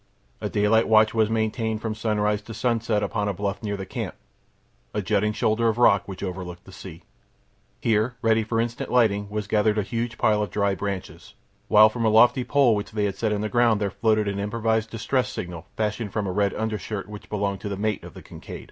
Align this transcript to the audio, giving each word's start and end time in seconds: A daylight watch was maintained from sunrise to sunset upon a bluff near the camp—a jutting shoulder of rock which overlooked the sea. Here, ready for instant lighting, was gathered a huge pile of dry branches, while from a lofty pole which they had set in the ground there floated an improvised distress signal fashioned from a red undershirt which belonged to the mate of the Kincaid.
A 0.41 0.49
daylight 0.49 0.87
watch 0.89 1.13
was 1.13 1.29
maintained 1.29 1.79
from 1.79 1.93
sunrise 1.93 2.41
to 2.41 2.55
sunset 2.55 3.03
upon 3.03 3.27
a 3.27 3.35
bluff 3.35 3.61
near 3.61 3.77
the 3.77 3.85
camp—a 3.85 5.01
jutting 5.03 5.31
shoulder 5.31 5.67
of 5.67 5.77
rock 5.77 6.07
which 6.07 6.23
overlooked 6.23 6.63
the 6.63 6.71
sea. 6.71 7.03
Here, 7.79 8.15
ready 8.23 8.43
for 8.43 8.59
instant 8.59 8.91
lighting, 8.91 9.29
was 9.29 9.45
gathered 9.45 9.77
a 9.77 9.83
huge 9.83 10.17
pile 10.17 10.41
of 10.41 10.49
dry 10.49 10.73
branches, 10.73 11.35
while 11.67 11.87
from 11.87 12.03
a 12.03 12.09
lofty 12.09 12.43
pole 12.43 12.73
which 12.75 12.89
they 12.93 13.03
had 13.05 13.13
set 13.15 13.31
in 13.31 13.41
the 13.41 13.47
ground 13.47 13.79
there 13.79 13.91
floated 13.91 14.27
an 14.27 14.39
improvised 14.39 14.89
distress 14.89 15.29
signal 15.29 15.67
fashioned 15.77 16.11
from 16.11 16.25
a 16.25 16.31
red 16.31 16.55
undershirt 16.55 17.07
which 17.07 17.29
belonged 17.29 17.61
to 17.61 17.69
the 17.69 17.77
mate 17.77 18.03
of 18.03 18.15
the 18.15 18.23
Kincaid. 18.23 18.59